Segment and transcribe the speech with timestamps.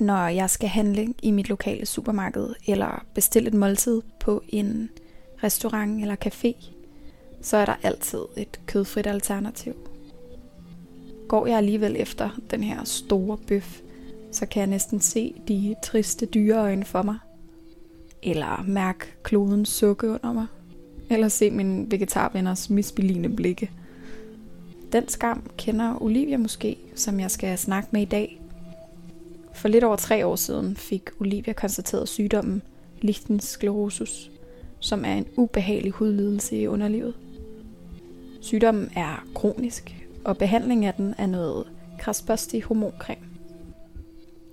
[0.00, 4.90] når jeg skal handle i mit lokale supermarked eller bestille et måltid på en
[5.44, 6.70] restaurant eller café,
[7.42, 9.74] så er der altid et kødfrit alternativ.
[11.28, 13.80] Går jeg alligevel efter den her store bøf,
[14.32, 17.18] så kan jeg næsten se de triste dyreøjne for mig.
[18.22, 20.46] Eller mærke klodens sukke under mig.
[21.10, 23.70] Eller se mine vegetarvenners misbeligende blikke.
[24.92, 28.39] Den skam kender Olivia måske, som jeg skal snakke med i dag.
[29.60, 32.62] For lidt over tre år siden fik Olivia konstateret sygdommen
[33.00, 34.30] Lichtens sclerosus,
[34.78, 37.14] som er en ubehagelig hudlidelse i underlivet.
[38.40, 41.66] Sygdommen er kronisk, og behandling af den er noget
[41.98, 43.26] krasbørstig hormoncreme.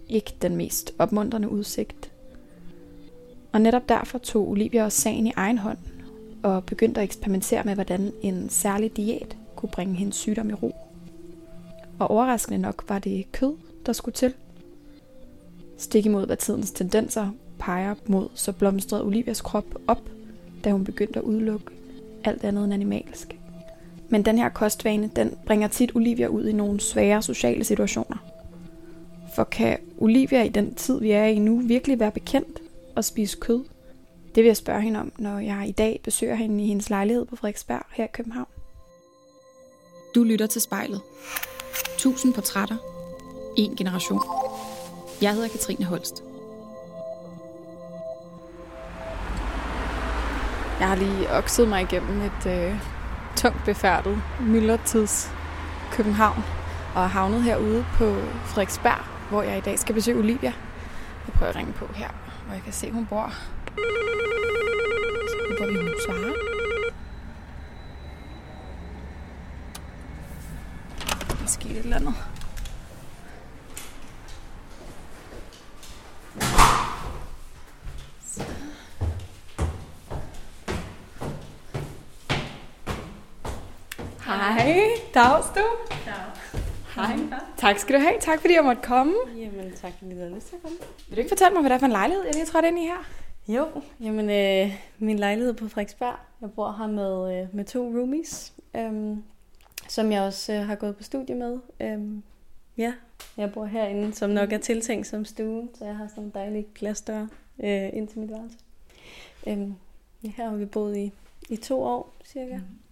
[0.09, 2.11] Ikke den mest opmuntrende udsigt.
[3.51, 5.77] Og netop derfor tog Olivia også sagen i egen hånd
[6.43, 10.75] og begyndte at eksperimentere med, hvordan en særlig diæt kunne bringe hendes sygdom i ro.
[11.99, 13.55] Og overraskende nok var det kød,
[13.85, 14.33] der skulle til.
[15.77, 20.01] Stik imod hvad tidens tendenser peger mod, så blomstrede Olivias krop op,
[20.63, 21.65] da hun begyndte at udelukke
[22.23, 23.37] alt andet end animalsk.
[24.09, 28.17] Men den her kostvane, den bringer tit Olivia ud i nogle svære sociale situationer.
[29.35, 32.59] For kan Olivia i den tid, vi er i nu, virkelig være bekendt
[32.95, 33.63] og spise kød?
[34.35, 37.25] Det vil jeg spørge hende om, når jeg i dag besøger hende i hendes lejlighed
[37.25, 38.47] på Frederiksberg her i København.
[40.15, 41.01] Du lytter til spejlet.
[41.97, 42.77] Tusind portrætter.
[43.57, 44.46] En generation.
[45.21, 46.23] Jeg hedder Katrine Holst.
[50.79, 52.75] Jeg har lige okset mig igennem et øh,
[53.35, 55.31] tungt befærdet myldretids
[55.91, 56.43] København
[56.95, 60.53] og havnet herude på Frederiksberg, hvor jeg i dag skal besøge Olivia.
[61.27, 62.09] Jeg prøver at ringe på her,
[62.45, 63.33] hvor jeg kan se, hun bor.
[65.29, 66.33] Så håber vi, hun svarer.
[71.41, 72.13] Måske et eller andet.
[84.27, 85.61] Hej, dags du.
[86.95, 87.17] Hej.
[87.57, 88.13] Tak skal du have.
[88.19, 89.13] Tak fordi jeg måtte komme.
[89.37, 90.77] Jamen, tak fordi du har lyst til at komme.
[91.07, 92.65] Vil du ikke fortælle mig, hvad det er for en lejlighed, jeg lige er trådt
[92.65, 93.05] ind i her?
[93.47, 93.67] Jo,
[93.99, 96.15] jamen, øh, min lejlighed på Frederiksberg.
[96.41, 99.23] Jeg bor her med, øh, med to roomies, øhm,
[99.87, 101.59] som jeg også øh, har gået på studie med.
[101.79, 102.23] Øhm,
[102.77, 102.93] ja,
[103.37, 106.65] jeg bor herinde, som nok er tiltænkt som stuen, så jeg har sådan en dejlig
[106.75, 107.27] glasdør
[107.63, 108.57] øh, ind til mit værelse.
[109.47, 109.75] Øhm,
[110.23, 111.11] ja, her har vi boet i,
[111.49, 112.57] i to år, cirka.
[112.57, 112.86] Mm.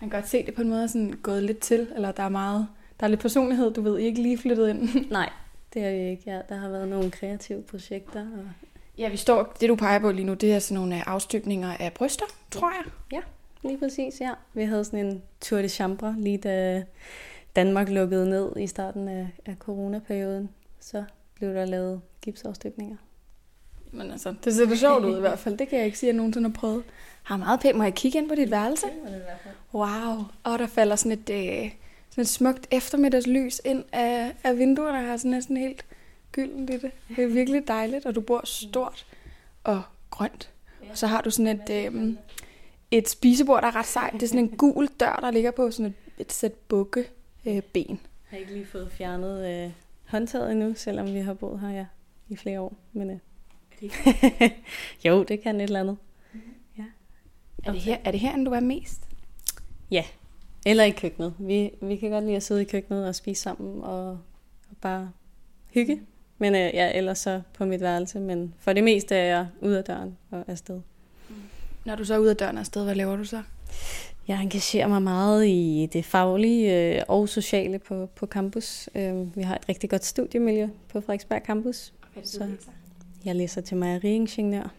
[0.00, 2.28] Man kan godt se det på en måde sådan gået lidt til, eller der er
[2.28, 2.68] meget,
[3.00, 4.88] der er lidt personlighed, du ved, I ikke lige flyttet ind.
[5.10, 5.30] Nej,
[5.74, 6.22] det er vi ikke.
[6.26, 8.20] Ja, der har været nogle kreative projekter.
[8.20, 8.44] Og...
[8.98, 11.76] Ja, vi står, det du peger på lige nu, det er sådan nogle øh, afstykninger
[11.80, 12.92] af bryster, tror jeg.
[13.12, 13.20] Ja,
[13.68, 14.30] lige præcis, ja.
[14.54, 16.84] Vi havde sådan en tour de chambre, lige da
[17.56, 20.48] Danmark lukkede ned i starten af, af coronaperioden.
[20.80, 21.04] Så
[21.34, 22.96] blev der lavet gipsafstykninger.
[23.92, 25.58] Men altså, det ser sjovt ud i hvert fald.
[25.58, 26.84] Det kan jeg ikke sige, at jeg nogensinde har prøvet.
[27.28, 27.76] Har meget pænt.
[27.76, 28.86] Må jeg kigge ind på dit værelse?
[28.86, 29.22] Det det.
[29.74, 30.24] Wow.
[30.44, 31.70] Og der falder sådan et, øh,
[32.10, 35.06] sådan et smukt eftermiddagslys ind af, af vinduerne.
[35.06, 35.84] Der er sådan næsten helt
[36.32, 36.90] gyldent i det.
[37.16, 39.06] Det er virkelig dejligt, og du bor stort
[39.64, 40.50] og grønt.
[40.90, 42.14] Og så har du sådan et, øh,
[42.90, 44.12] et spisebord, der er ret sejt.
[44.12, 47.04] Det er sådan en gul dør, der ligger på sådan et, et sæt bukke
[47.46, 47.88] øh, ben.
[47.88, 47.98] Jeg
[48.30, 49.70] har ikke lige fået fjernet øh,
[50.04, 51.86] håndtaget endnu, selvom vi har boet her ja,
[52.28, 52.76] i flere år.
[52.92, 53.18] Men, øh.
[55.04, 55.96] jo, det kan et eller andet.
[57.64, 59.02] Er det, her, er det herinde, du er mest?
[59.90, 60.04] Ja,
[60.66, 61.34] eller i køkkenet.
[61.38, 64.08] Vi, vi kan godt lide at sidde i køkkenet og spise sammen og,
[64.70, 65.10] og bare
[65.74, 66.00] hygge.
[66.38, 68.20] Men øh, ja, ellers så på mit værelse.
[68.20, 70.80] Men for det meste er jeg ude af døren og afsted.
[71.84, 73.42] Når du så er ude af døren og afsted, hvad laver du så?
[74.28, 78.88] Jeg engagerer mig meget i det faglige øh, og sociale på, på campus.
[78.94, 81.92] Øh, vi har et rigtig godt studiemiljø på Frederiksberg Campus.
[82.10, 82.48] Okay, Så
[83.24, 84.74] jeg læser til mejeriingeniør.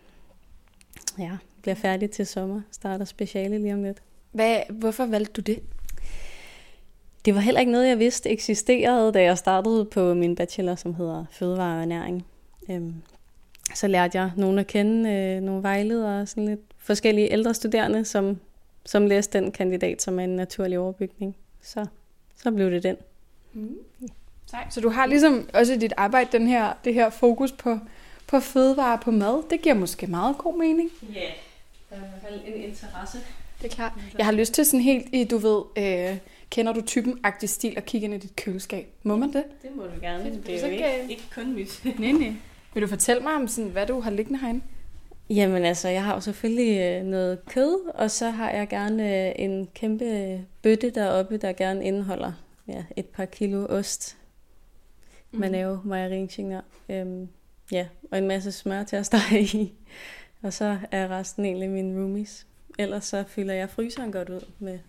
[1.20, 2.62] Ja, bliver færdig til sommer.
[2.72, 3.98] Starter speciale lige om lidt.
[4.32, 5.60] Hvad, hvorfor valgte du det?
[7.26, 10.94] Det var heller ikke noget, jeg vidste eksisterede, da jeg startede på min bachelor, som
[10.94, 12.26] hedder Fødevare og Ernæring.
[12.70, 12.94] Øhm,
[13.74, 18.06] så lærte jeg nogen at kende, øh, nogle vejledere og sådan lidt forskellige ældre studerende,
[18.06, 18.40] som,
[18.86, 21.36] som læste den kandidat, som er en naturlig overbygning.
[21.62, 21.86] Så,
[22.36, 22.96] så blev det den.
[23.54, 23.80] Mm.
[24.52, 27.80] Nej, så du har ligesom også i dit arbejde den her, det her fokus på,
[28.28, 29.50] på fødevare på mad.
[29.50, 30.90] Det giver måske meget god mening.
[31.14, 31.32] Ja, yeah.
[31.90, 33.18] Der er i hvert fald en interesse.
[33.62, 33.92] Det er klart.
[34.18, 36.18] Jeg har lyst til sådan helt i, du ved, øh,
[36.50, 38.88] kender du typen-agtig stil at kigge ind i dit køleskab.
[39.04, 39.44] Må man det?
[39.62, 40.24] Det må du gerne.
[40.24, 41.82] Fedt, Det er så jo kan ikke, ikke kun mit.
[42.00, 42.34] Nej, nej.
[42.74, 44.62] Vil du fortælle mig om, sådan, hvad du har liggende herinde?
[45.30, 49.32] Jamen altså, jeg har jo selvfølgelig øh, noget kød, og så har jeg gerne øh,
[49.36, 52.32] en kæmpe bøtte deroppe, der gerne indeholder
[52.68, 54.18] ja, et par kilo ost.
[55.32, 55.40] mm.
[55.40, 56.62] man er jo mejeriingeniør.
[56.90, 57.28] Øhm,
[57.72, 59.74] ja, og en masse smør til at stege i.
[60.42, 62.48] Og så er resten egentlig mine roomies.
[62.80, 64.80] Ellers så fylder jeg fryseren godt ud med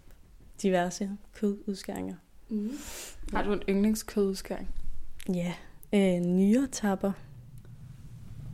[0.63, 2.15] diverse kødudskæringer.
[2.49, 2.71] Mm.
[3.33, 4.69] Har du en yndlingskødudskæring?
[5.35, 5.55] Ja,
[5.93, 7.13] øh, nyretapper.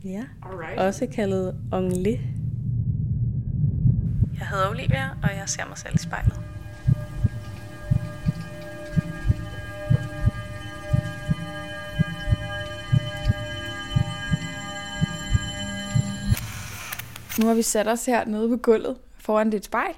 [0.03, 0.79] Ja, Alright.
[0.79, 2.19] også kaldet ongle.
[4.39, 6.46] Jeg hedder Olivia, og jeg ser mig selv i spejlet.
[17.39, 19.93] Nu har vi sat os her nede på gulvet foran dit spejl.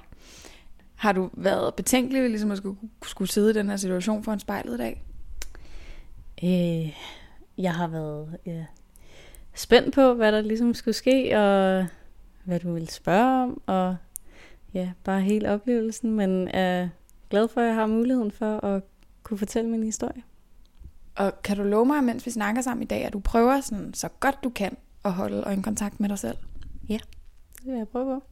[0.94, 4.40] Har du været betænkelig ved ligesom at skulle, skulle sidde i den her situation foran
[4.40, 5.04] spejlet i dag?
[6.44, 6.98] Øh,
[7.58, 8.64] jeg har været ja,
[9.54, 11.86] spændt på, hvad der ligesom skulle ske, og
[12.44, 13.96] hvad du ville spørge om, og
[14.74, 16.88] ja, bare hele oplevelsen, men er
[17.30, 18.82] glad for, at jeg har muligheden for at
[19.22, 20.22] kunne fortælle min historie.
[21.16, 23.94] Og kan du love mig, mens vi snakker sammen i dag, at du prøver sådan,
[23.94, 26.36] så godt du kan at holde øjenkontakt med dig selv?
[26.88, 26.98] Ja,
[27.64, 28.26] det vil jeg prøve på.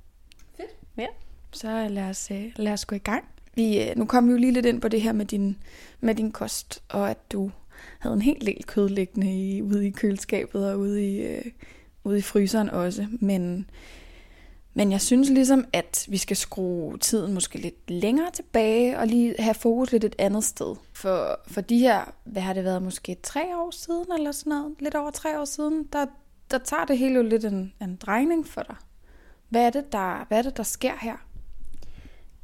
[0.56, 0.76] Fedt.
[0.96, 1.06] Ja.
[1.52, 3.24] Så lad os, øh, lad os gå i gang.
[3.54, 5.58] Vi, øh, nu kom vi jo lige lidt ind på det her med din,
[6.00, 7.50] med din kost, og at du
[7.98, 11.44] havde en helt del kød liggende i, ude i køleskabet og ude i, øh,
[12.04, 13.06] ude i fryseren også.
[13.20, 13.70] Men,
[14.74, 19.34] men jeg synes ligesom, at vi skal skrue tiden måske lidt længere tilbage og lige
[19.38, 20.76] have fokus lidt et andet sted.
[20.92, 24.74] For, for de her, hvad har det været, måske tre år siden eller sådan noget,
[24.80, 26.06] lidt over tre år siden, der,
[26.50, 28.76] der tager det hele jo lidt en, en drejning for dig.
[29.48, 31.26] Hvad er, det, der, hvad er det, der sker her?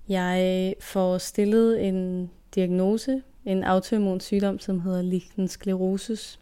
[0.08, 6.40] Jeg får stillet en diagnose, en autoimmun sygdom, som hedder lichen sclerosis,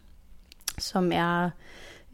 [0.79, 1.49] som er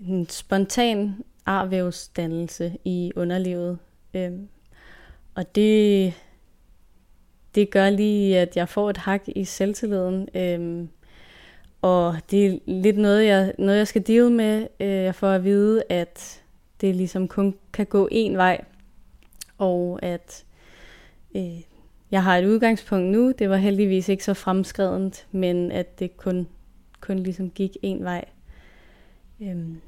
[0.07, 3.78] en spontan arvævsdannelse i underlivet.
[4.13, 4.48] Øhm,
[5.36, 6.13] og det,
[7.56, 10.30] det gør lige, at jeg får et hak i selvtilliden.
[10.36, 10.90] Øhm,
[11.81, 14.68] og det er lidt noget, jeg, noget, jeg skal deal med.
[14.80, 16.38] Øh, jeg får at vide, at
[16.81, 18.63] det ligesom kun kan gå én vej,
[19.57, 20.45] og at
[21.35, 21.61] øh,
[22.11, 23.31] jeg har et udgangspunkt nu.
[23.39, 26.47] Det var heldigvis ikke så fremskredent, men at det kun,
[27.01, 28.25] kun ligesom gik én vej.
[29.41, 29.81] Øhm,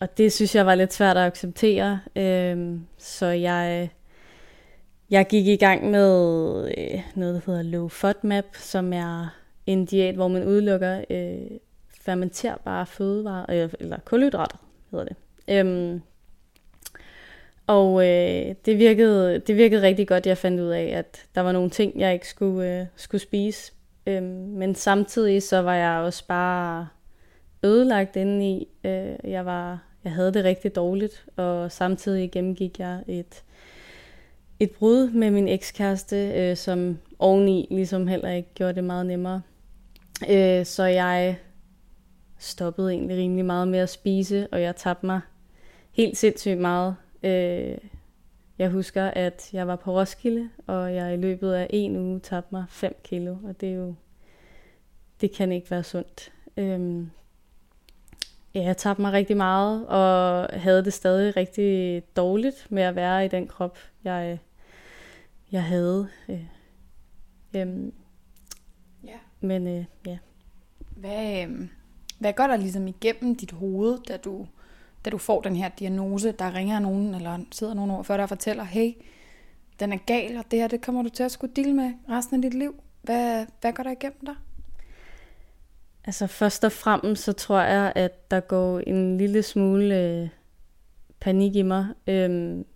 [0.00, 2.00] og det synes jeg var lidt svært at acceptere.
[2.16, 3.90] Øhm, så jeg,
[5.10, 9.28] jeg gik i gang med øh, noget, der hedder Low FODMAP, som er
[9.66, 11.58] en diæt, hvor man udelukker øh,
[12.00, 14.58] fermenterbare fødevarer, øh, eller kulhydrater
[14.90, 15.16] hedder det.
[15.48, 16.00] Øhm,
[17.66, 21.52] og øh, det, virkede, det virkede rigtig godt, jeg fandt ud af, at der var
[21.52, 23.72] nogle ting, jeg ikke skulle, øh, skulle spise.
[24.06, 26.88] Øhm, men samtidig så var jeg også bare
[27.62, 28.68] ødelagt indeni.
[28.84, 33.42] Øh, jeg, var, jeg havde det rigtig dårligt, og samtidig gennemgik jeg et,
[34.60, 39.42] et brud med min ekskæreste, øh, som oveni ligesom heller ikke gjorde det meget nemmere.
[40.30, 41.36] Øh, så jeg
[42.38, 45.20] stoppede egentlig rimelig meget med at spise, og jeg tabte mig
[45.92, 47.78] helt sindssygt meget Øh,
[48.58, 52.48] jeg husker, at jeg var på Roskilde, og jeg i løbet af en uge tabte
[52.54, 53.94] mig 5 kilo, og det er jo,
[55.20, 56.32] det kan ikke være sundt.
[56.56, 57.06] Øh,
[58.54, 63.24] ja, jeg tabte mig rigtig meget, og havde det stadig rigtig dårligt med at være
[63.24, 64.38] i den krop, jeg,
[65.52, 66.08] jeg havde.
[66.28, 66.44] Øh,
[67.56, 67.92] øh,
[69.04, 69.18] ja.
[69.40, 70.18] Men øh, ja.
[70.96, 71.68] Hvad, øh,
[72.18, 74.46] hvad går der ligesom igennem dit hoved, da du
[75.04, 78.22] da du får den her diagnose, der ringer nogen, eller sidder nogen over for dig
[78.22, 78.92] og fortæller, hey,
[79.80, 82.36] den er gal, og det her, det kommer du til at skulle dele med resten
[82.36, 82.74] af dit liv.
[83.02, 84.34] Hvad, hvad går der igennem dig?
[86.04, 90.28] Altså først og fremmest, så tror jeg, at der går en lille smule øh,
[91.20, 91.86] panik i mig.
[92.06, 92.66] Øhm,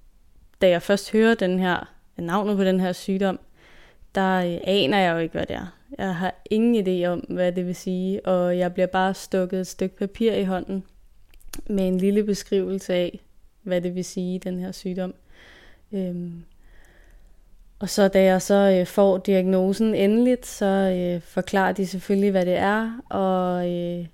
[0.61, 3.41] da jeg først hører den her, navnet på den her sygdom,
[4.15, 5.67] der øh, aner jeg jo ikke, hvad det er.
[5.99, 9.67] Jeg har ingen idé om, hvad det vil sige, og jeg bliver bare stukket et
[9.67, 10.85] stykke papir i hånden,
[11.67, 13.21] med en lille beskrivelse af,
[13.63, 15.15] hvad det vil sige, den her sygdom.
[15.93, 16.45] Øhm,
[17.79, 22.47] og så da jeg så øh, får diagnosen endeligt, så øh, forklarer de selvfølgelig, hvad
[22.47, 24.07] det er, og, øh,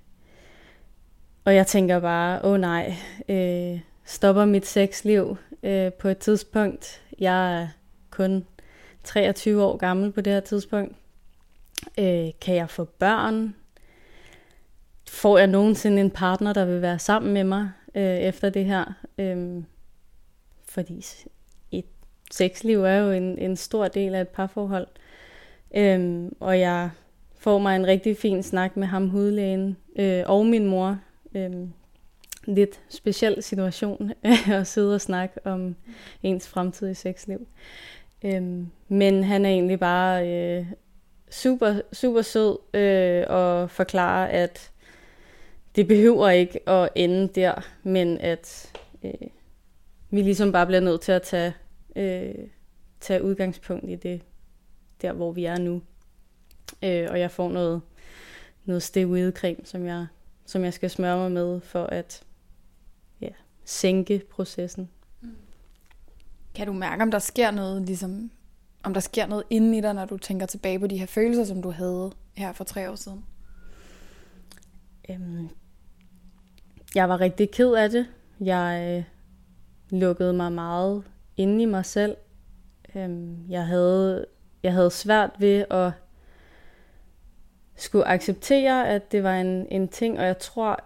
[1.45, 2.95] og jeg tænker bare, åh oh, nej,
[3.29, 7.01] øh, stopper mit sexliv øh, på et tidspunkt.
[7.19, 7.67] Jeg er
[8.09, 8.45] kun
[9.03, 10.95] 23 år gammel på det her tidspunkt.
[11.99, 13.55] Øh, kan jeg få børn?
[15.25, 18.93] Får jeg nogensinde en partner, der vil være sammen med mig øh, efter det her?
[19.17, 19.63] Øh,
[20.69, 21.05] fordi
[21.71, 21.85] et
[22.31, 24.87] sexliv er jo en, en stor del af et parforhold.
[25.75, 26.89] Øh, og jeg
[27.37, 30.99] får mig en rigtig fin snak med ham, hudlægen, øh, og min mor.
[31.35, 31.51] Øh,
[32.43, 34.11] lidt speciel situation
[34.51, 35.75] at sidde og snakke om
[36.23, 37.47] ens fremtidige sexliv.
[38.25, 40.65] Øhm, men han er egentlig bare øh,
[41.29, 44.71] super, super sød øh, og forklarer, at
[45.75, 49.11] det behøver ikke at ende der, men at øh,
[50.09, 51.53] vi ligesom bare bliver nødt til at tage,
[51.95, 52.47] øh,
[52.99, 54.21] tage udgangspunkt i det,
[55.01, 55.81] der hvor vi er nu.
[56.83, 57.81] Øh, og jeg får noget,
[58.65, 60.07] noget stay creme, som jeg,
[60.45, 62.23] som jeg skal smøre mig med for at
[63.21, 63.29] ja,
[63.65, 64.89] sænke processen.
[66.55, 68.31] Kan du mærke, om der sker noget, ligesom,
[68.83, 71.43] om der sker noget inden i dig, når du tænker tilbage på de her følelser,
[71.43, 73.25] som du havde her for tre år siden?
[75.09, 75.49] Øhm,
[76.95, 78.07] jeg var rigtig ked af det.
[78.39, 79.03] Jeg øh,
[79.99, 81.03] lukkede mig meget
[81.37, 82.17] inde i mig selv.
[82.95, 84.25] Øhm, jeg, havde,
[84.63, 85.91] jeg havde svært ved at
[87.75, 90.83] skulle acceptere, at det var en, en ting, og jeg tror,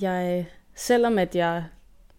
[0.00, 1.64] jeg, selvom at jeg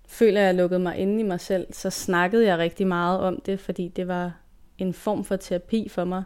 [0.08, 3.42] føler, at jeg lukkede mig inde i mig selv, så snakkede jeg rigtig meget om
[3.46, 4.42] det, fordi det var
[4.78, 6.24] en form for terapi for mig.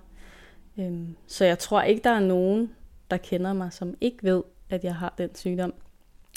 [0.79, 2.73] Øhm, så jeg tror ikke, der er nogen,
[3.11, 5.73] der kender mig, som ikke ved, at jeg har den sygdom,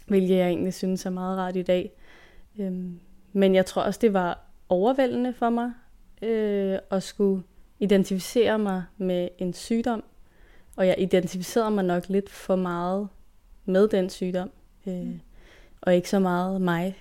[0.07, 1.93] hvilket jeg egentlig synes er meget rart i dag.
[2.59, 3.01] Øhm,
[3.33, 5.73] men jeg tror også, det var overvældende for mig
[6.23, 7.43] øh, at skulle
[7.81, 10.05] identificere mig med en sygdom,
[10.77, 13.09] og jeg identificerede mig nok lidt for meget
[13.65, 14.51] med den sygdom,
[14.87, 15.21] øh, mm.
[15.81, 16.99] og ikke så meget mig.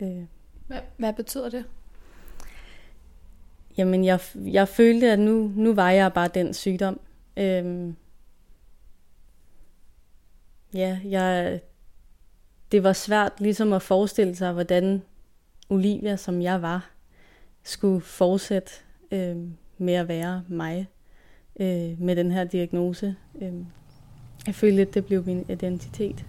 [0.00, 0.24] Øh.
[0.66, 1.64] Hvad, hvad betyder det?
[3.78, 7.00] Jamen, jeg, jeg følte, at nu, nu var jeg bare den sygdom.
[7.36, 7.92] Øh,
[10.74, 11.60] ja, jeg,
[12.72, 15.02] det var svært ligesom at forestille sig, hvordan
[15.68, 16.90] Olivia, som jeg var,
[17.62, 18.70] skulle fortsætte
[19.10, 19.36] øh,
[19.78, 20.88] med at være mig
[21.60, 23.16] øh, med den her diagnose.
[23.42, 23.52] Øh,
[24.46, 26.24] jeg følte lidt, det blev min identitet.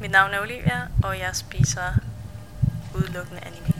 [0.00, 2.00] Mit navn er Olivia, og jeg spiser
[2.94, 3.71] udelukkende anime.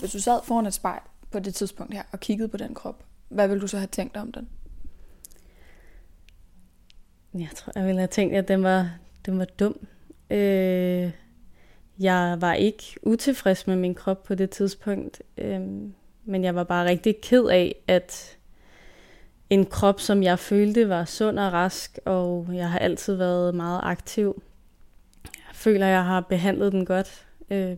[0.00, 1.00] Hvis du sad foran et spejl
[1.30, 4.16] på det tidspunkt her og kiggede på den krop, hvad ville du så have tænkt
[4.16, 4.48] om den?
[7.34, 8.90] Jeg tror, jeg ville have tænkt, at den var,
[9.26, 9.86] den var dum.
[10.30, 11.10] Øh,
[11.98, 15.60] jeg var ikke utilfreds med min krop på det tidspunkt, øh,
[16.24, 18.38] men jeg var bare rigtig ked af, at
[19.50, 23.80] en krop, som jeg følte var sund og rask, og jeg har altid været meget
[23.82, 24.42] aktiv.
[25.24, 27.26] Jeg føler, at jeg har behandlet den godt.
[27.50, 27.76] Øh,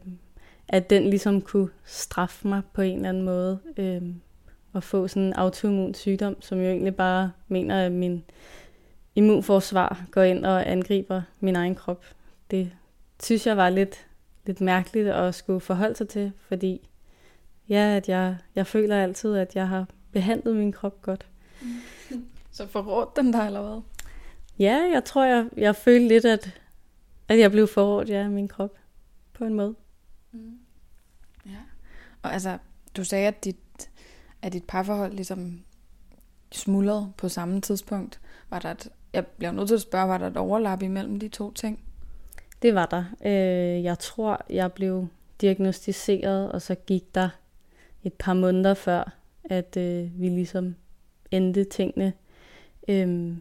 [0.73, 3.59] at den ligesom kunne straffe mig på en eller anden måde.
[3.77, 4.03] Øh,
[4.73, 8.25] og få sådan en autoimmun sygdom, som jo egentlig bare mener, at min
[9.15, 12.05] immunforsvar går ind og angriber min egen krop.
[12.51, 12.73] Det
[13.23, 14.07] synes jeg var lidt,
[14.47, 16.89] lidt mærkeligt at skulle forholde sig til, fordi
[17.69, 21.27] ja, at jeg, jeg føler altid, at jeg har behandlet min krop godt.
[21.63, 21.69] Mm.
[22.53, 23.81] Så forrådt den der, eller hvad?
[24.59, 26.61] Ja, jeg tror, jeg, jeg følte lidt, at,
[27.29, 28.75] at jeg blev forrådt ja, af min krop
[29.33, 29.75] på en måde.
[32.23, 32.59] Og altså,
[32.97, 33.91] du sagde, at dit,
[34.43, 35.61] at dit parforhold ligesom
[36.53, 38.21] smuldrede på samme tidspunkt.
[38.51, 41.29] Var der et, jeg bliver nødt til at spørge, var der et overlap imellem de
[41.29, 41.85] to ting?
[42.63, 43.05] Det var der.
[43.25, 45.09] Øh, jeg tror, jeg blev
[45.41, 47.29] diagnostiseret, og så gik der
[48.05, 50.75] et par måneder før, at øh, vi ligesom
[51.31, 52.13] endte tingene.
[52.89, 53.41] Øhm,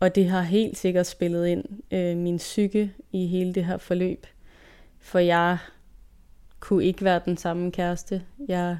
[0.00, 4.26] og det har helt sikkert spillet ind øh, min psyke i hele det her forløb.
[4.98, 5.58] For jeg
[6.64, 8.22] kunne ikke være den samme kæreste.
[8.48, 8.78] Jeg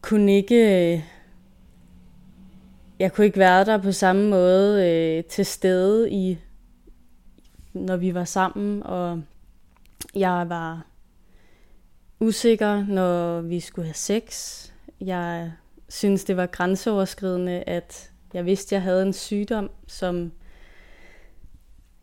[0.00, 1.04] kunne ikke...
[2.98, 6.38] Jeg kunne ikke være der på samme måde øh, til stede i
[7.72, 9.22] når vi var sammen, og
[10.14, 10.86] jeg var
[12.20, 14.58] usikker, når vi skulle have sex.
[15.00, 15.52] Jeg
[15.88, 20.32] synes, det var grænseoverskridende, at jeg vidste, jeg havde en sygdom, som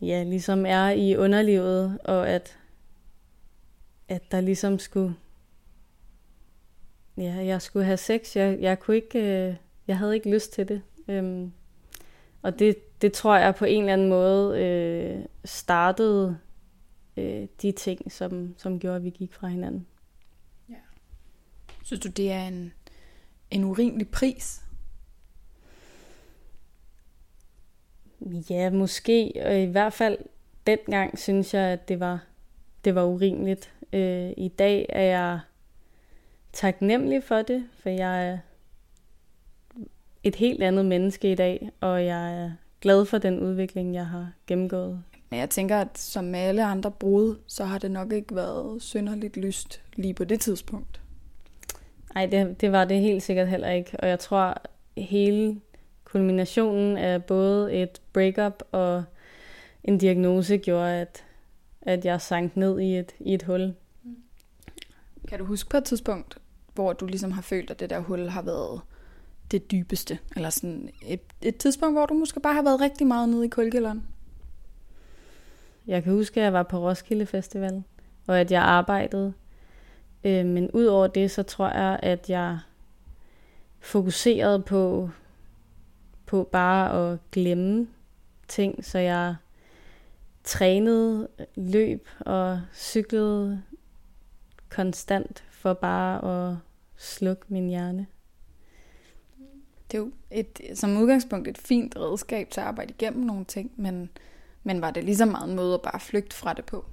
[0.01, 2.57] ja, ligesom er i underlivet, og at,
[4.09, 5.15] at der ligesom skulle,
[7.17, 8.35] ja, jeg skulle have sex.
[8.35, 9.55] Jeg, jeg kunne ikke, øh,
[9.87, 10.81] jeg havde ikke lyst til det.
[11.07, 11.51] Øhm,
[12.41, 16.37] og det, det tror jeg på en eller anden måde øh, startede
[17.17, 19.87] øh, de ting, som, som gjorde, at vi gik fra hinanden.
[20.69, 20.75] Ja.
[21.83, 22.73] Synes du, det er en,
[23.51, 24.61] en urimelig pris?
[28.49, 29.33] Ja, måske.
[29.45, 30.17] Og i hvert fald
[30.67, 32.23] dengang synes jeg, at det var,
[32.85, 33.73] det var urimeligt.
[33.93, 35.39] Øh, I dag er jeg
[36.53, 38.37] taknemmelig for det, for jeg er
[40.23, 44.31] et helt andet menneske i dag, og jeg er glad for den udvikling, jeg har
[44.47, 45.03] gennemgået.
[45.29, 48.81] Men jeg tænker, at som med alle andre brud, så har det nok ikke været
[48.81, 51.01] synderligt lyst lige på det tidspunkt.
[52.13, 53.99] Nej, det, det var det helt sikkert heller ikke.
[53.99, 54.61] Og jeg tror,
[54.97, 55.61] hele
[56.03, 59.03] kulminationen af både et breakup og
[59.83, 61.25] en diagnose gjorde, at,
[61.89, 63.73] at jeg sank ned i et, i et hul.
[65.27, 66.37] Kan du huske på et tidspunkt,
[66.73, 68.81] hvor du ligesom har følt, at det der hul har været
[69.51, 70.19] det dybeste?
[70.35, 73.49] Eller sådan et, et tidspunkt, hvor du måske bare har været rigtig meget nede i
[73.49, 74.07] kulkælderen?
[75.87, 77.83] Jeg kan huske, at jeg var på Roskilde Festival,
[78.27, 79.33] og at jeg arbejdede.
[80.23, 82.59] Øh, men ud over det, så tror jeg, at jeg
[83.79, 85.09] fokuserede på,
[86.25, 87.87] på bare at glemme
[88.47, 89.35] ting, så jeg
[90.49, 93.63] trænede løb og cyklede
[94.69, 96.57] konstant for bare at
[96.97, 98.07] slukke min hjerne.
[99.91, 103.71] Det er jo et, som udgangspunkt et fint redskab til at arbejde igennem nogle ting,
[103.75, 104.09] men,
[104.63, 106.85] men var det lige så meget en måde at bare flygte fra det på?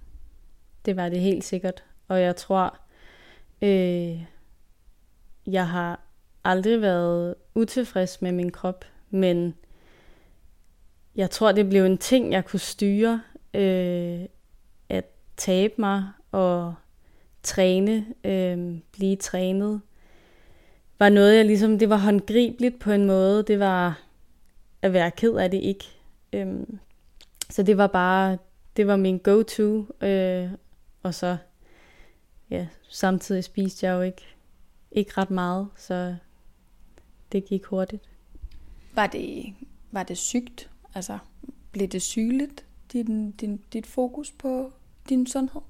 [0.85, 1.85] Det var det helt sikkert.
[2.09, 2.79] Og jeg tror,
[3.63, 4.25] øh,
[5.47, 6.01] jeg har
[6.45, 9.55] aldrig været utilfreds med min krop, men
[11.15, 13.23] jeg tror, det blev en ting, jeg kunne styre,
[13.55, 14.21] øh,
[14.89, 15.05] at
[15.37, 16.75] tabe mig og
[17.43, 19.81] træne, øh, blive trænet,
[20.99, 23.43] var noget, jeg ligesom, det var håndgribeligt på en måde.
[23.43, 24.03] Det var
[24.83, 25.85] at være ked af det ikke.
[26.33, 26.57] Øh,
[27.51, 28.39] så det var bare,
[28.77, 30.51] det var min go-to, øh,
[31.03, 31.37] og så,
[32.51, 34.23] ja, samtidig spiste jeg jo ikke,
[34.93, 36.17] ikke ret meget, så
[37.33, 38.03] det gik hurtigt.
[38.95, 39.55] Var det,
[39.91, 40.71] var det sygt?
[40.95, 41.19] Altså,
[41.73, 42.66] blev det sygeligt,
[43.03, 44.73] din, din, dit fokus på
[45.09, 45.61] din sundhed?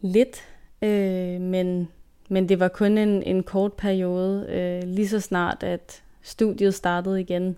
[0.00, 0.42] Lidt,
[0.82, 1.88] øh, men,
[2.28, 4.46] men det var kun en, en kort periode.
[4.48, 7.56] Øh, lige så snart, at studiet startede igen,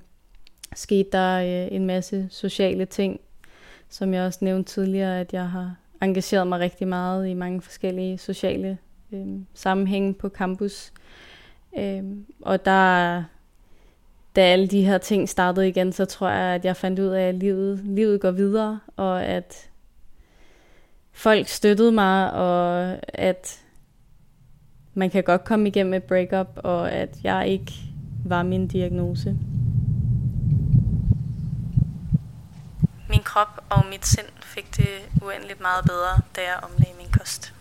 [0.74, 3.20] skete der øh, en masse sociale ting,
[3.88, 8.18] som jeg også nævnte tidligere, at jeg har engageret mig rigtig meget i mange forskellige
[8.18, 8.78] sociale
[9.12, 10.92] øh, sammenhænge på campus.
[11.78, 12.02] Øh,
[12.40, 13.24] og der,
[14.40, 17.28] da alle de her ting startede igen, så tror jeg, at jeg fandt ud af,
[17.28, 19.68] at livet, livet går videre, og at
[21.12, 23.60] folk støttede mig, og at
[24.94, 27.72] man kan godt komme igennem et breakup, og at jeg ikke
[28.24, 29.36] var min diagnose.
[33.08, 34.88] Min krop og mit sind fik det
[35.22, 37.54] uendeligt meget bedre, da jeg omlagde min kost.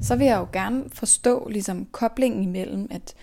[0.00, 3.14] Så vil jeg jo gerne forstå ligesom koblingen imellem, at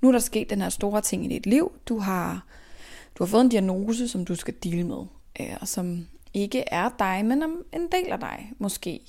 [0.00, 1.72] nu er der sket den her store ting i dit liv.
[1.88, 2.46] Du har,
[3.18, 5.04] du har fået en diagnose, som du skal dele med,
[5.40, 7.42] øh, og som ikke er dig, men
[7.72, 9.00] en del af dig måske.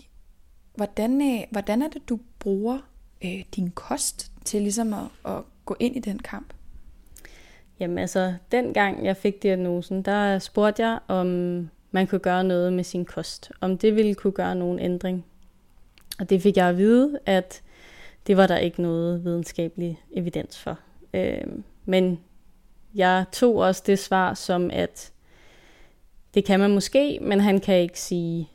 [0.76, 2.80] Hvordan, øh, hvordan er det, du bruger
[3.26, 6.54] øh, din kost til ligesom at, at gå ind i den kamp?
[7.80, 11.28] Jamen altså, dengang jeg fik diagnosen, der spurgte jeg, om
[11.92, 13.52] man kunne gøre noget med sin kost.
[13.62, 15.26] Om det ville kunne gøre nogen ændring.
[16.20, 17.62] Og det fik jeg at vide, at
[18.28, 20.80] det var der ikke noget videnskabelig evidens for.
[21.14, 21.48] Øh,
[21.86, 22.20] men
[22.96, 25.12] jeg tog også det svar som, at
[26.34, 28.50] det kan man måske, men han kan ikke sige,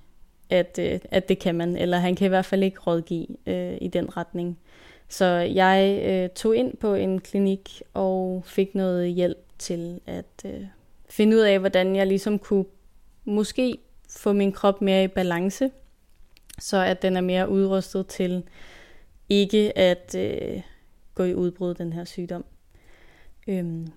[0.51, 3.79] at, øh, at det kan man, eller han kan i hvert fald ikke rådgive øh,
[3.81, 4.59] i den retning.
[5.09, 10.65] Så jeg øh, tog ind på en klinik og fik noget hjælp til at øh,
[11.11, 12.65] finde ud af, hvordan jeg ligesom kunne
[13.25, 13.79] måske
[14.11, 15.71] få min krop mere i balance,
[16.59, 18.45] så at den er mere udrustet til
[19.29, 20.61] ikke at øh,
[21.15, 22.45] gå i udbrud den her sygdom.
[23.49, 23.93] Øhm,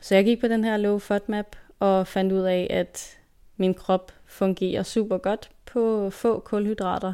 [0.00, 3.18] så jeg gik på den her low FODMAP og fandt ud af, at
[3.56, 7.12] min krop fungerer super godt på få kulhydrater.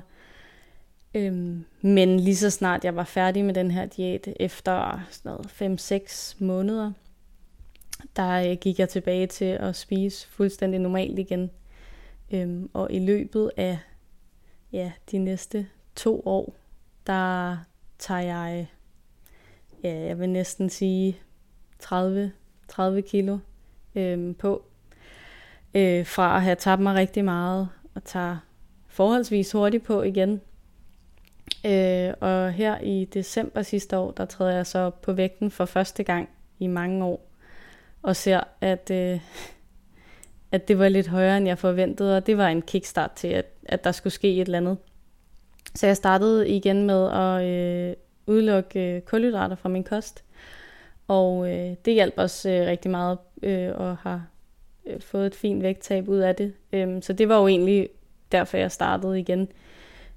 [1.15, 5.81] Øhm, men lige så snart jeg var færdig med den her diæt, efter sådan noget
[5.81, 6.93] 5-6 måneder,
[8.17, 11.51] der øh, gik jeg tilbage til at spise fuldstændig normalt igen.
[12.31, 13.79] Øhm, og i løbet af
[14.73, 16.55] ja, de næste to år,
[17.07, 17.57] der
[17.99, 18.71] tager jeg,
[19.85, 21.19] ja, jeg vil næsten sige
[21.79, 22.33] 30,
[22.69, 23.39] 30 kilo
[23.95, 24.65] øhm, på.
[25.75, 28.37] Øh, fra at have tabt mig rigtig meget, og tager
[28.87, 30.41] forholdsvis hurtigt på igen.
[31.67, 36.05] Øh, og her i december sidste år, der træder jeg så på vægten for første
[36.05, 36.29] gang
[36.59, 37.31] i mange år,
[38.03, 39.21] og ser, at, øh,
[40.53, 43.47] at det var lidt højere, end jeg forventede, og det var en kickstart til, at,
[43.67, 44.77] at der skulle ske et eller andet.
[45.75, 50.25] Så jeg startede igen med at øh, udelukke øh, kulhydrater fra min kost,
[51.09, 54.27] og øh, det hjalp også øh, rigtig meget, øh, og har
[54.87, 56.53] øh, fået et fint vægttab ud af det.
[56.73, 57.89] Øhm, så det var jo egentlig
[58.33, 59.49] derfor, jeg startede igen.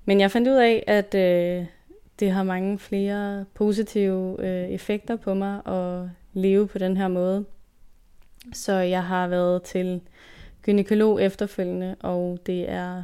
[0.06, 1.66] Men jeg fandt ud af, at øh,
[2.20, 7.46] det har mange flere positive øh, effekter på mig at leve på den her måde.
[8.54, 10.02] Så jeg har været til
[10.64, 13.04] gynekolog efterfølgende, og det er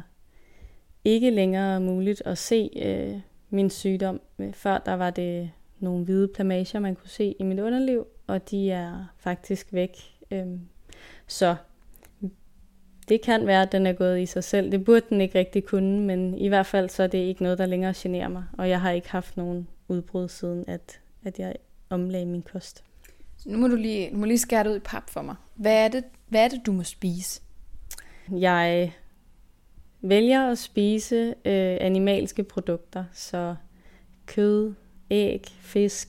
[1.04, 4.20] ikke længere muligt at se øh, min sygdom.
[4.52, 8.70] Før der var det nogle hvide plamager, man kunne se i mit underliv, og de
[8.70, 9.96] er faktisk væk.
[10.30, 10.46] Øh,
[11.26, 11.56] så
[13.08, 14.72] det kan være, at den er gået i sig selv.
[14.72, 17.58] Det burde den ikke rigtig kunne, men i hvert fald så er det ikke noget,
[17.58, 18.44] der længere generer mig.
[18.58, 21.54] Og jeg har ikke haft nogen udbrud siden, at, at jeg
[21.90, 22.84] omlagde min kost.
[23.36, 25.36] Så nu må du lige, du må lige skære det ud i pap for mig.
[25.54, 27.40] Hvad er det, hvad er det du må spise?
[28.30, 28.92] Jeg
[30.00, 33.56] vælger at spise øh, animalske produkter, så
[34.26, 34.74] kød,
[35.10, 36.08] æg, fisk,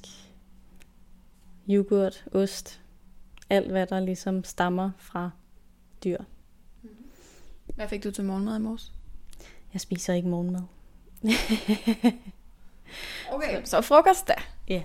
[1.69, 2.82] yoghurt, ost,
[3.49, 5.29] alt hvad der ligesom stammer fra
[6.03, 6.17] dyr.
[7.75, 8.91] Hvad fik du til morgenmad i morges?
[9.73, 10.62] Jeg spiser ikke morgenmad.
[13.34, 14.34] okay, så, så frokost da.
[14.67, 14.84] Ja.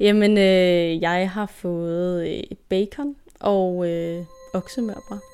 [0.00, 5.29] Jamen, øh, jeg har fået øh, bacon og øh, oksemørbrad.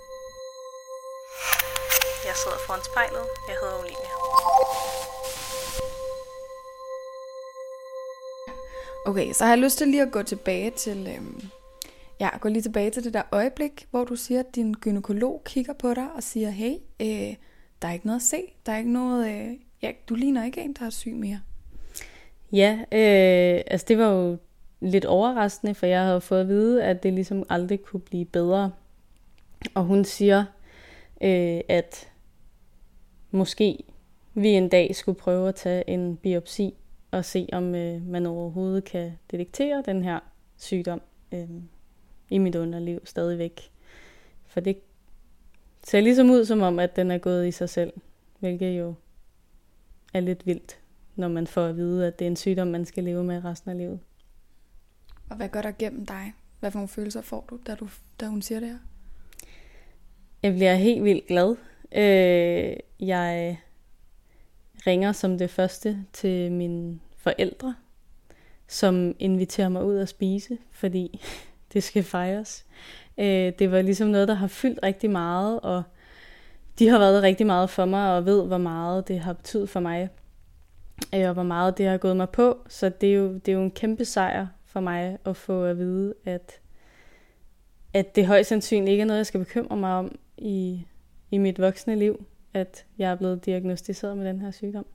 [2.36, 3.26] Jeg sidder foran spejlet.
[3.48, 4.12] Jeg hedder Olivia.
[9.06, 11.08] Okay, så har jeg lyst til lige at gå tilbage til...
[11.16, 11.42] Øhm,
[12.20, 15.72] ja, gå lige tilbage til det der øjeblik, hvor du siger, at din gynekolog kigger
[15.72, 17.34] på dig og siger, hey, øh,
[17.82, 18.42] der er ikke noget at se.
[18.66, 19.30] Der er ikke noget...
[19.30, 21.40] Øh, ja, du ligner ikke en, der er syg mere.
[22.52, 24.36] Ja, øh, altså det var jo
[24.80, 28.72] lidt overraskende, for jeg havde fået at vide, at det ligesom aldrig kunne blive bedre.
[29.74, 30.44] Og hun siger,
[31.20, 32.08] øh, at
[33.36, 33.84] måske
[34.34, 36.74] vi en dag skulle prøve at tage en biopsi
[37.10, 40.20] og se, om øh, man overhovedet kan detektere den her
[40.56, 41.00] sygdom
[41.32, 41.48] øh,
[42.30, 43.70] i mit underliv stadigvæk.
[44.46, 44.78] For det
[45.84, 47.92] ser ligesom ud som om, at den er gået i sig selv,
[48.38, 48.94] hvilket jo
[50.14, 50.80] er lidt vildt,
[51.16, 53.70] når man får at vide, at det er en sygdom, man skal leve med resten
[53.70, 54.00] af livet.
[55.30, 56.32] Og hvad gør der gennem dig?
[56.60, 57.88] Hvad for nogle følelser får du, da, du,
[58.20, 58.78] da hun siger det her?
[60.42, 61.56] Jeg bliver helt vildt glad.
[61.94, 63.58] Øh, jeg
[64.86, 67.74] ringer som det første til mine forældre,
[68.66, 71.20] som inviterer mig ud at spise, fordi
[71.72, 72.66] det skal fejres.
[73.18, 75.82] Øh, det var ligesom noget, der har fyldt rigtig meget, og
[76.78, 79.80] de har været rigtig meget for mig, og ved, hvor meget det har betydet for
[79.80, 80.08] mig,
[81.14, 82.58] øh, og hvor meget det har gået mig på.
[82.68, 85.78] Så det er jo, det er jo en kæmpe sejr for mig at få at
[85.78, 86.60] vide, at,
[87.94, 90.86] at det højst sandsynligt ikke er noget, jeg skal bekymre mig om i,
[91.30, 94.86] i mit voksne liv, at jeg er blevet diagnostiseret med den her sygdom.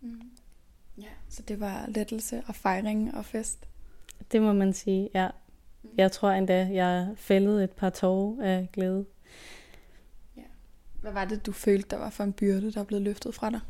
[0.00, 0.20] Mm.
[0.98, 3.68] Ja, så det var lettelse og fejring og fest?
[4.32, 5.28] Det må man sige, ja.
[5.82, 5.90] Mm.
[5.96, 9.04] Jeg tror endda, jeg fældede et par tårer af glæde.
[10.36, 10.42] Ja.
[11.00, 13.60] Hvad var det, du følte, der var for en byrde, der blev løftet fra dig?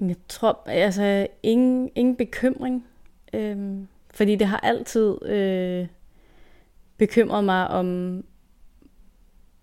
[0.00, 2.86] Jeg tror, altså ingen, ingen bekymring.
[3.32, 5.88] Øhm, fordi det har altid øh,
[6.96, 8.24] bekymret mig, om,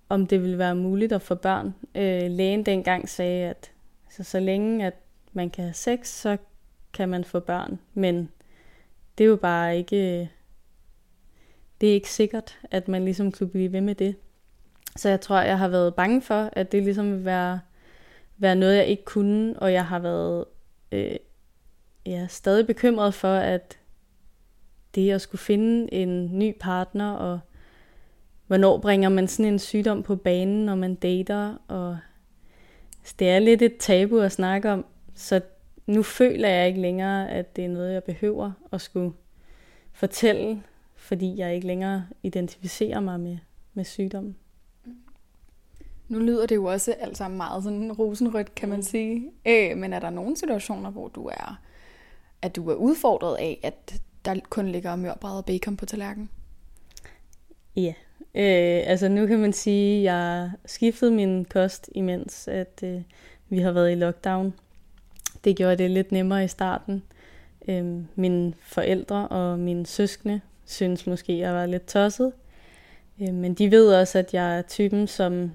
[0.10, 1.76] om det ville være muligt at få børn.
[1.96, 3.72] Øh, lægen dengang sagde, at
[4.10, 4.94] så, så længe at
[5.34, 6.38] man kan have sex, så
[6.94, 7.80] kan man få børn.
[7.94, 8.30] Men
[9.18, 10.28] det er jo bare ikke, øh,
[11.82, 14.16] det er ikke sikkert, at man ligesom kunne blive ved med det.
[14.96, 17.60] Så jeg tror, jeg har været bange for, at det ligesom vil være,
[18.38, 20.46] være noget, jeg ikke kunne, og jeg har været
[20.92, 21.16] øh,
[22.06, 23.80] ja, stadig bekymret for, at
[24.96, 27.40] det at skulle finde en ny partner, og
[28.48, 31.98] hvornår bringer man sådan en sygdom på banen, når man dater, og
[33.20, 35.42] det er lidt et tabu at snakke om, så
[35.88, 39.12] nu føler jeg ikke længere, at det er noget, jeg behøver at skulle
[39.94, 40.64] fortælle,
[40.96, 43.38] fordi jeg ikke længere identificerer mig med,
[43.74, 44.36] med sygdommen.
[46.08, 48.84] Nu lyder det jo også alt sammen meget sådan rosenrødt, kan man mm.
[48.84, 49.32] sige.
[49.48, 51.62] Øh, men er der nogle situationer, hvor du er,
[52.42, 56.30] at du er udfordret af, at der kun ligger mørbræd og bacon på tallerkenen?
[57.76, 57.94] Ja,
[58.36, 63.02] øh, altså nu kan man sige, at jeg skiftede min kost, imens at øh,
[63.50, 64.54] vi har været i lockdown.
[65.44, 67.04] Det gjorde det lidt nemmere i starten.
[67.68, 72.32] Øh, mine forældre og mine søskende synes måske, at jeg var lidt tosset.
[73.22, 75.52] Øh, men de ved også, at jeg er typen, som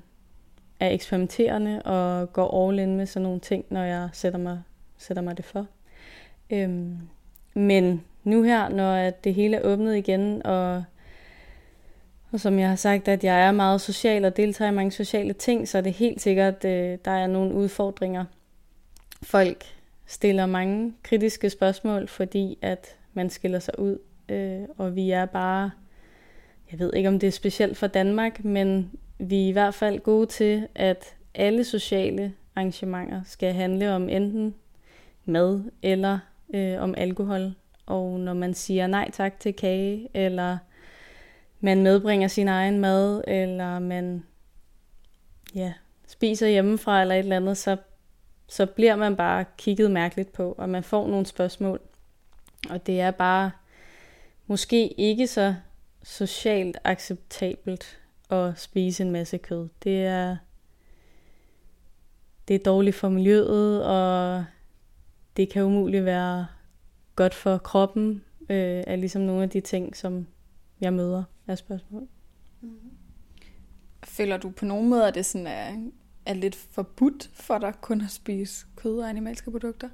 [0.81, 4.63] er eksperimenterende og går all in med sådan nogle ting, når jeg sætter mig,
[4.99, 5.67] sætter mig det for.
[6.51, 6.99] Øhm,
[7.55, 10.85] men nu her, når det hele er åbnet igen, og,
[12.33, 15.33] og som jeg har sagt, at jeg er meget social og deltager i mange sociale
[15.33, 18.25] ting, så er det helt sikkert, at øh, der er nogle udfordringer.
[19.23, 19.65] Folk
[20.07, 25.71] stiller mange kritiske spørgsmål, fordi at man skiller sig ud, øh, og vi er bare,
[26.71, 30.01] jeg ved ikke om det er specielt for Danmark, men vi er i hvert fald
[30.01, 34.55] gode til, at alle sociale arrangementer skal handle om enten
[35.25, 36.19] mad eller
[36.55, 37.55] øh, om alkohol.
[37.87, 40.59] Og når man siger nej tak til kage, eller
[41.61, 44.25] man medbringer sin egen mad, eller man
[45.55, 45.73] ja,
[46.07, 47.77] spiser hjemmefra eller et eller andet, så,
[48.49, 51.81] så bliver man bare kigget mærkeligt på, og man får nogle spørgsmål.
[52.71, 53.51] Og det er bare
[54.47, 55.55] måske ikke så
[56.03, 59.69] socialt acceptabelt at spise en masse kød.
[59.85, 60.37] Det er,
[62.49, 64.45] det er dårligt for miljøet, og
[65.37, 66.47] det kan umuligt være
[67.17, 70.27] godt for kroppen, øh, er ligesom nogle af de ting, som
[70.81, 72.09] jeg møder af spørgsmål.
[72.61, 72.91] Mm-hmm.
[74.05, 75.91] Føler du på nogen måde, at det sådan er,
[76.27, 79.89] er lidt forbudt for dig kun at spise kød og animalske produkter?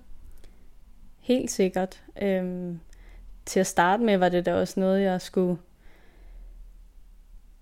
[1.19, 2.05] Helt sikkert.
[2.23, 2.81] Øhm,
[3.47, 5.59] til at starte med var det da også noget, jeg skulle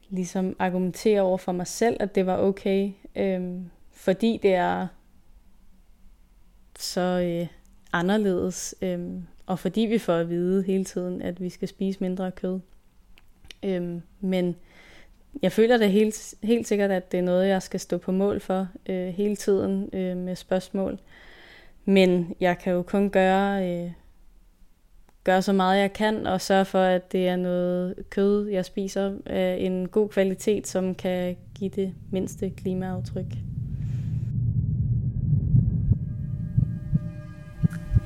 [0.08, 2.92] ligesom argumentere over for mig selv, at det var okay.
[3.16, 4.86] Øhm, fordi det er
[6.78, 7.46] så øh,
[7.92, 12.32] anderledes, øhm, og fordi vi får at vide hele tiden, at vi skal spise mindre
[12.32, 12.60] kød.
[13.64, 14.56] Øhm, men
[15.42, 18.40] jeg føler det helt, helt sikkert, at det er noget, jeg skal stå på mål
[18.40, 20.98] for øh, hele tiden øh, med spørgsmål.
[21.84, 23.90] Men jeg kan jo kun gøre, øh,
[25.24, 29.12] gøre så meget jeg kan, og sørge for, at det er noget kød, jeg spiser
[29.26, 33.26] af en god kvalitet, som kan give det mindste klimaaftryk.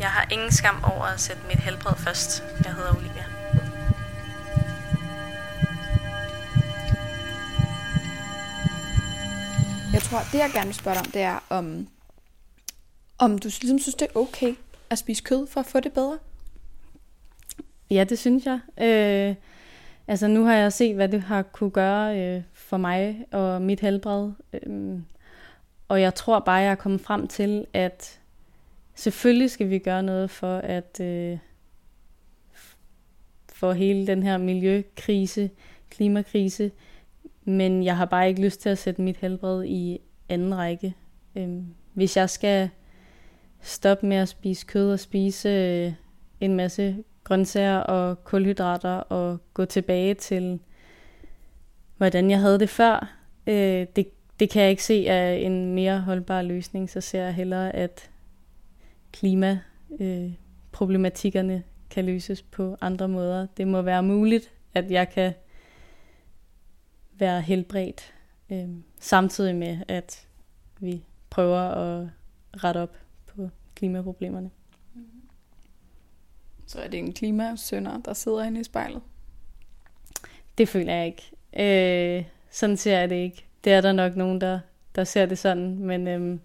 [0.00, 2.44] Jeg har ingen skam over at sætte mit helbred først.
[2.64, 3.37] Jeg hedder Olivia.
[10.10, 11.88] Tror, det jeg gerne vil spørge dig om, det er, om,
[13.18, 14.54] om du ligesom synes, det er okay
[14.90, 16.18] at spise kød for at få det bedre?
[17.90, 18.60] Ja, det synes jeg.
[18.80, 19.34] Øh,
[20.06, 23.80] altså nu har jeg set, hvad det har kunne gøre øh, for mig og mit
[23.80, 24.30] helbred.
[24.52, 24.98] Øh,
[25.88, 28.20] og jeg tror bare, jeg er kommet frem til, at
[28.94, 31.38] selvfølgelig skal vi gøre noget for at øh,
[33.52, 35.50] for hele den her miljøkrise,
[35.90, 36.70] klimakrise,
[37.48, 40.94] men jeg har bare ikke lyst til at sætte mit helbred i anden række.
[41.36, 42.68] Øhm, hvis jeg skal
[43.60, 45.92] stoppe med at spise kød og spise øh,
[46.40, 50.60] en masse grøntsager og kulhydrater og gå tilbage til,
[51.96, 54.08] hvordan jeg havde det før, øh, det,
[54.40, 56.90] det kan jeg ikke se er en mere holdbar løsning.
[56.90, 58.10] Så ser jeg hellere, at
[59.12, 63.46] klimaproblematikkerne øh, kan løses på andre måder.
[63.56, 65.32] Det må være muligt, at jeg kan
[67.18, 68.14] være helbredt,
[68.50, 68.68] øh,
[69.00, 70.26] samtidig med, at
[70.78, 72.08] vi prøver at
[72.64, 74.50] rette op på klimaproblemerne.
[76.66, 79.02] Så er det en klimasønder, der sidder inde i spejlet?
[80.58, 82.18] Det føler jeg ikke.
[82.18, 83.46] Øh, sådan ser jeg det ikke.
[83.64, 84.60] Det er der nok nogen, der,
[84.94, 86.38] der ser det sådan, men øh,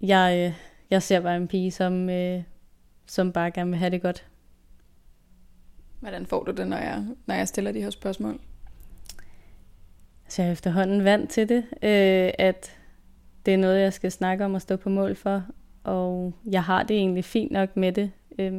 [0.00, 0.54] jeg, øh,
[0.90, 2.42] jeg ser bare en pige, som, øh,
[3.06, 4.27] som bare gerne vil have det godt.
[6.00, 8.40] Hvordan får du det, når jeg, når jeg stiller de her spørgsmål?
[10.28, 12.76] Så jeg er efterhånden vant til det, øh, at
[13.46, 15.42] det er noget, jeg skal snakke om og stå på mål for,
[15.84, 18.10] og jeg har det egentlig fint nok med det.
[18.38, 18.52] Øh,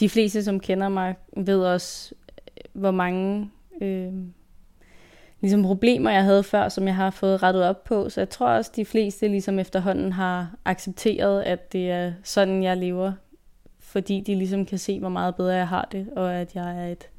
[0.00, 2.14] de fleste, som kender mig, ved også,
[2.72, 3.50] hvor mange
[3.82, 4.12] øh,
[5.40, 8.08] ligesom problemer, jeg havde før, som jeg har fået rettet op på.
[8.08, 12.76] Så jeg tror også, de fleste ligesom efterhånden har accepteret, at det er sådan, jeg
[12.76, 13.12] lever.
[13.90, 16.92] Fordi de ligesom kan se, hvor meget bedre jeg har det, og at jeg er
[16.92, 17.10] et,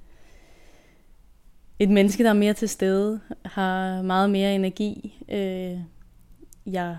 [1.80, 5.24] et menneske, der er mere til stede, har meget mere energi.
[5.30, 5.78] Øh,
[6.66, 6.98] jeg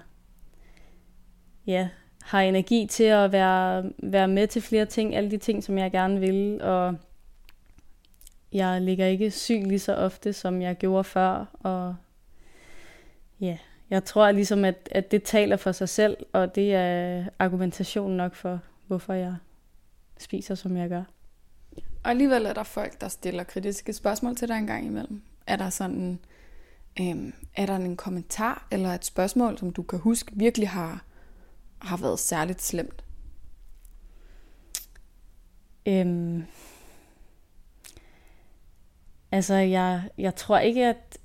[1.66, 1.88] ja,
[2.22, 5.90] har energi til at være, være med til flere ting, alle de ting, som jeg
[5.90, 6.96] gerne vil, og
[8.52, 11.96] jeg ligger ikke syg lige så ofte, som jeg gjorde før, og
[13.40, 13.58] ja,
[13.90, 18.34] jeg tror ligesom, at, at det taler for sig selv, og det er argumentation nok
[18.34, 19.34] for, hvorfor jeg
[20.22, 21.02] spiser, som jeg gør.
[21.76, 25.22] Og alligevel er der folk, der stiller kritiske spørgsmål til dig en gang imellem.
[25.46, 26.18] Er der sådan,
[27.00, 31.04] øhm, er der en kommentar eller et spørgsmål, som du kan huske virkelig har,
[31.78, 33.04] har været særligt slemt?
[35.86, 36.44] Øhm,
[39.32, 41.18] Altså, jeg, jeg tror ikke, at,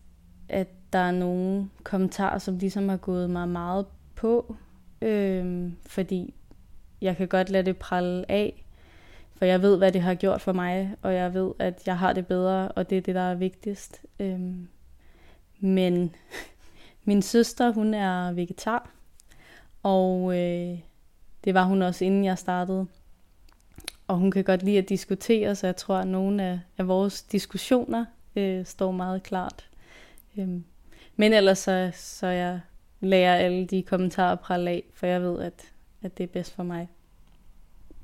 [0.49, 4.55] at der er nogen kommentarer, som ligesom har gået mig meget på,
[5.01, 6.33] øhm, fordi
[7.01, 8.65] jeg kan godt lade det pralle af,
[9.37, 12.13] for jeg ved, hvad det har gjort for mig, og jeg ved, at jeg har
[12.13, 14.01] det bedre, og det er det, der er vigtigst.
[14.19, 14.67] Øhm,
[15.59, 16.15] men
[17.05, 18.89] min søster, hun er vegetar,
[19.83, 20.79] og øh,
[21.43, 22.87] det var hun også, inden jeg startede
[24.07, 27.21] og hun kan godt lide at diskutere, så jeg tror, at nogle af, af vores
[27.21, 29.69] diskussioner øh, står meget klart.
[30.37, 30.63] Øhm,
[31.15, 32.59] men ellers så, så jeg
[32.99, 35.71] lærer alle de kommentarer fra lag, for jeg ved, at,
[36.01, 36.89] at det er bedst for mig.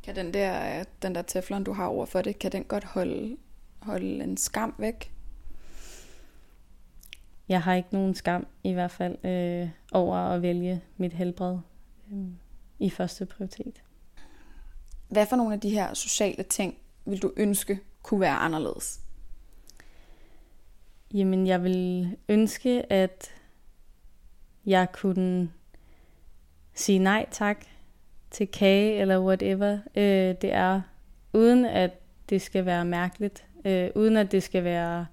[0.03, 3.37] Kan den der, den der teflon, du har over for det, kan den godt holde,
[3.79, 5.13] holde en skam væk?
[7.49, 11.57] Jeg har ikke nogen skam i hvert fald øh, over at vælge mit helbred
[12.13, 12.25] øh,
[12.79, 13.83] i første prioritet.
[15.07, 19.01] Hvad for nogle af de her sociale ting vil du ønske kunne være anderledes?
[21.13, 23.35] Jamen, jeg vil ønske, at
[24.65, 25.51] jeg kunne
[26.73, 27.65] sige nej tak
[28.33, 30.81] til kage eller whatever øh, det er,
[31.33, 31.91] uden at
[32.29, 35.05] det skal være mærkeligt, øh, uden at det skal være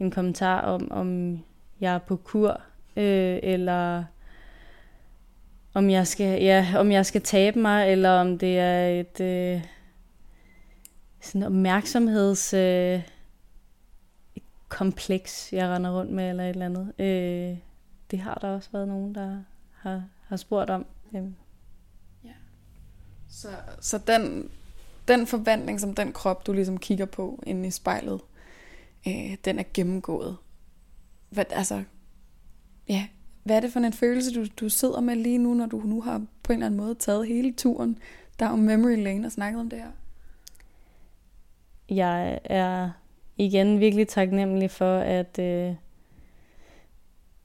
[0.00, 1.38] en kommentar om, om
[1.80, 2.60] jeg er på kur,
[2.96, 4.04] øh, eller
[5.74, 9.64] om jeg skal, ja, om jeg skal tabe mig, eller om det er et øh,
[11.20, 13.02] sådan opmærksomheds øh,
[14.68, 16.92] kompleks, jeg render rundt med, eller et eller andet.
[16.98, 17.58] Øh,
[18.10, 19.38] det har der også været nogen, der
[19.72, 20.86] har, har spurgt om.
[21.14, 21.22] Øh.
[23.30, 23.48] Så,
[23.80, 24.50] så den,
[25.08, 28.20] den forvandling, som den krop, du ligesom kigger på inde i spejlet,
[29.08, 30.36] øh, den er gennemgået.
[31.30, 31.82] Hvad, altså,
[32.88, 33.08] ja,
[33.42, 36.00] hvad er det for en følelse, du, du sidder med lige nu, når du nu
[36.00, 37.98] har på en eller anden måde taget hele turen
[38.40, 39.90] down memory lane og snakket om det her?
[41.88, 42.90] Jeg er
[43.36, 45.74] igen virkelig taknemmelig for, at, øh,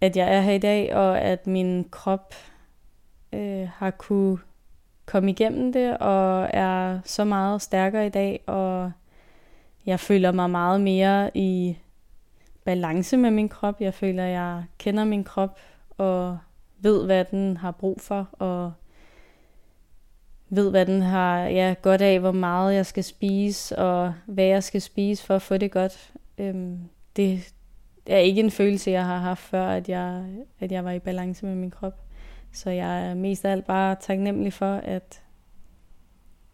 [0.01, 2.33] at jeg er her i dag, og at min krop
[3.33, 4.37] øh, har kunne
[5.05, 8.91] kom igennem det, og er så meget stærkere i dag, og
[9.85, 11.77] jeg føler mig meget mere i
[12.65, 13.81] balance med min krop.
[13.81, 15.59] Jeg føler, jeg kender min krop
[15.97, 16.37] og
[16.79, 18.73] ved, hvad den har brug for, og
[20.49, 24.63] ved, hvad den har ja, godt af, hvor meget jeg skal spise, og hvad jeg
[24.63, 26.13] skal spise for at få det godt.
[26.37, 26.79] Øhm,
[27.15, 27.53] det
[28.07, 30.25] er ikke en følelse, jeg har haft før, at jeg,
[30.59, 32.02] at jeg var i balance med min krop.
[32.53, 35.21] Så jeg er mest af alt bare taknemmelig for, at,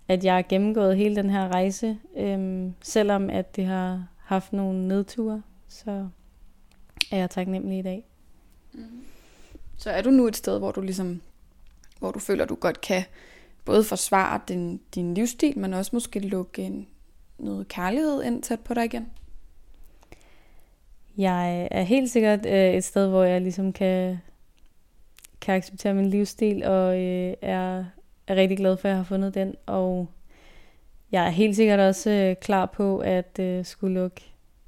[0.08, 4.88] at jeg har gennemgået hele den her rejse, øhm, selvom at det har haft nogle
[4.88, 6.08] nedture, så
[7.12, 8.06] er jeg taknemmelig i dag.
[8.74, 9.02] Mm.
[9.78, 11.22] Så er du nu et sted, hvor du ligesom,
[12.00, 13.04] hvor du føler, du godt kan
[13.66, 16.88] både forsvare din, din livsstil, men også måske lukke en,
[17.38, 19.10] noget kærlighed ind tæt på dig igen?
[21.18, 24.18] Jeg er helt sikkert øh, et sted, hvor jeg ligesom kan,
[25.42, 27.86] kan acceptere min livsstil, og øh, er,
[28.28, 29.56] er rigtig glad for, at jeg har fundet den.
[29.66, 30.08] Og
[31.12, 34.22] jeg er helt sikkert også øh, klar på at øh, skulle lukke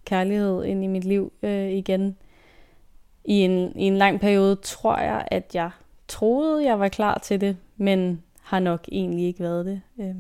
[0.06, 2.18] kærlighed ind i mit liv øh, igen.
[3.26, 5.72] I en, I en lang periode tror jeg, at jeg
[6.08, 9.82] troede, jeg var klar til det, men har nok egentlig ikke været det.
[10.00, 10.16] Øh,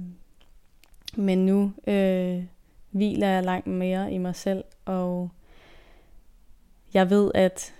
[1.16, 2.44] men nu øh,
[2.92, 5.30] hviler jeg langt mere i mig selv, og
[6.94, 7.74] jeg ved, at,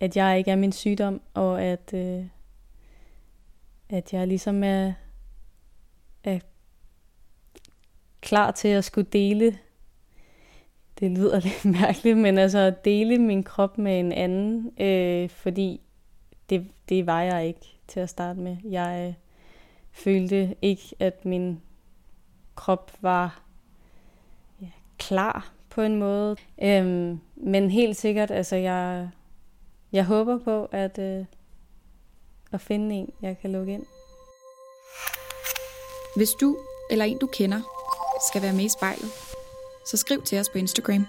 [0.00, 2.24] at jeg ikke er min sygdom, og at, øh,
[3.88, 4.92] at jeg ligesom er,
[6.24, 6.38] er
[8.20, 9.58] klar til at skulle dele
[11.00, 15.80] det lyder lidt mærkeligt, men altså at dele min krop med en anden, øh, fordi
[16.50, 18.56] det, det var jeg ikke til at starte med.
[18.64, 19.14] Jeg øh,
[19.90, 21.60] følte ikke, at min
[22.54, 23.42] krop var
[24.62, 26.36] ja, klar på en måde.
[26.62, 29.08] Øhm, men helt sikkert, altså jeg,
[29.92, 31.24] jeg håber på at, øh,
[32.52, 33.86] at finde en, jeg kan lukke ind.
[36.16, 36.56] Hvis du
[36.90, 37.60] eller en, du kender,
[38.30, 39.10] skal være med i spejlet,
[39.86, 41.06] så skriv til os på Instagram.